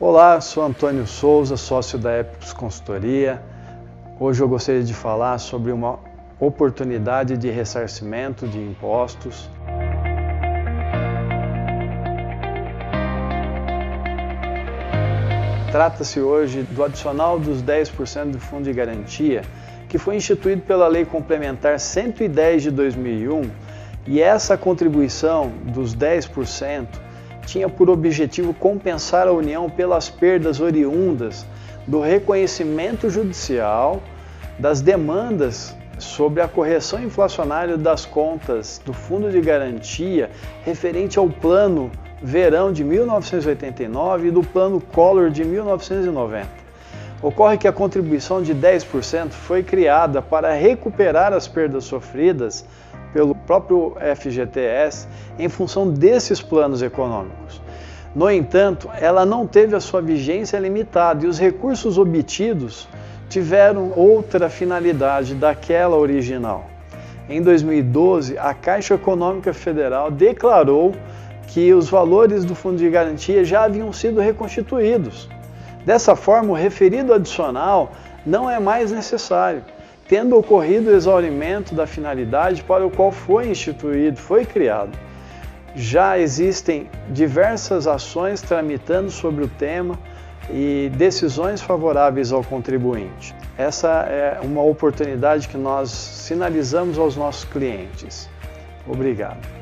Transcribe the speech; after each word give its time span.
Olá, 0.00 0.40
sou 0.40 0.64
Antônio 0.64 1.04
Souza, 1.08 1.56
sócio 1.56 1.98
da 1.98 2.20
Epicus 2.20 2.52
Consultoria. 2.52 3.42
Hoje 4.20 4.40
eu 4.40 4.48
gostaria 4.48 4.84
de 4.84 4.94
falar 4.94 5.38
sobre 5.38 5.72
uma 5.72 5.98
oportunidade 6.38 7.36
de 7.36 7.50
ressarcimento 7.50 8.46
de 8.46 8.58
impostos. 8.58 9.50
Trata-se 15.72 16.20
hoje 16.20 16.62
do 16.62 16.84
adicional 16.84 17.40
dos 17.40 17.60
10% 17.60 18.30
do 18.30 18.38
Fundo 18.38 18.66
de 18.66 18.72
Garantia, 18.72 19.42
que 19.88 19.98
foi 19.98 20.14
instituído 20.14 20.62
pela 20.62 20.86
Lei 20.86 21.04
Complementar 21.04 21.80
110 21.80 22.62
de 22.62 22.70
2001, 22.70 23.50
e 24.06 24.22
essa 24.22 24.56
contribuição 24.56 25.50
dos 25.64 25.92
10% 25.92 26.86
tinha 27.48 27.68
por 27.68 27.88
objetivo 27.88 28.52
compensar 28.52 29.26
a 29.26 29.32
União 29.32 29.70
pelas 29.70 30.10
perdas 30.10 30.60
oriundas 30.60 31.46
do 31.86 31.98
reconhecimento 32.00 33.08
judicial 33.08 34.02
das 34.58 34.82
demandas 34.82 35.74
sobre 35.98 36.42
a 36.42 36.46
correção 36.46 37.02
inflacionária 37.02 37.78
das 37.78 38.04
contas 38.04 38.80
do 38.84 38.92
Fundo 38.92 39.30
de 39.30 39.40
Garantia 39.40 40.30
referente 40.62 41.18
ao 41.18 41.28
Plano 41.28 41.90
Verão 42.22 42.70
de 42.70 42.84
1989 42.84 44.28
e 44.28 44.30
do 44.30 44.42
Plano 44.42 44.80
Collor 44.80 45.30
de 45.30 45.42
1990. 45.42 46.46
Ocorre 47.22 47.56
que 47.56 47.66
a 47.66 47.72
contribuição 47.72 48.42
de 48.42 48.54
10% 48.54 49.30
foi 49.30 49.62
criada 49.62 50.20
para 50.20 50.52
recuperar 50.52 51.32
as 51.32 51.48
perdas 51.48 51.84
sofridas 51.84 52.64
pelo 53.12 53.34
próprio 53.34 53.96
FGTS 54.16 55.08
em 55.38 55.48
função 55.48 55.88
desses 55.88 56.40
planos 56.40 56.82
econômicos. 56.82 57.60
No 58.14 58.30
entanto, 58.30 58.88
ela 59.00 59.24
não 59.24 59.46
teve 59.46 59.76
a 59.76 59.80
sua 59.80 60.00
vigência 60.00 60.58
limitada 60.58 61.24
e 61.24 61.28
os 61.28 61.38
recursos 61.38 61.98
obtidos 61.98 62.88
tiveram 63.28 63.92
outra 63.94 64.48
finalidade 64.48 65.34
daquela 65.34 65.96
original. 65.96 66.64
Em 67.28 67.42
2012, 67.42 68.38
a 68.38 68.54
Caixa 68.54 68.94
Econômica 68.94 69.52
Federal 69.52 70.10
declarou 70.10 70.94
que 71.46 71.72
os 71.74 71.88
valores 71.88 72.44
do 72.44 72.54
Fundo 72.54 72.78
de 72.78 72.88
Garantia 72.88 73.44
já 73.44 73.64
haviam 73.64 73.92
sido 73.92 74.20
reconstituídos. 74.20 75.28
Dessa 75.84 76.16
forma, 76.16 76.52
o 76.52 76.56
referido 76.56 77.12
adicional 77.12 77.92
não 78.24 78.50
é 78.50 78.58
mais 78.58 78.90
necessário 78.90 79.62
tendo 80.08 80.36
ocorrido 80.36 80.90
o 80.90 80.94
exaurimento 80.94 81.74
da 81.74 81.86
finalidade 81.86 82.64
para 82.64 82.84
o 82.84 82.90
qual 82.90 83.12
foi 83.12 83.48
instituído, 83.48 84.18
foi 84.18 84.44
criado. 84.44 84.98
Já 85.76 86.18
existem 86.18 86.88
diversas 87.10 87.86
ações 87.86 88.40
tramitando 88.40 89.10
sobre 89.10 89.44
o 89.44 89.48
tema 89.48 89.98
e 90.50 90.90
decisões 90.96 91.60
favoráveis 91.60 92.32
ao 92.32 92.42
contribuinte. 92.42 93.34
Essa 93.56 94.06
é 94.08 94.40
uma 94.42 94.62
oportunidade 94.62 95.46
que 95.46 95.58
nós 95.58 95.90
sinalizamos 95.90 96.98
aos 96.98 97.16
nossos 97.16 97.44
clientes. 97.44 98.28
Obrigado. 98.86 99.57